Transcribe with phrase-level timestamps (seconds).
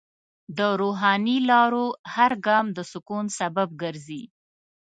[0.57, 4.23] د روحاني لارو هر ګام د سکون سبب ګرځي.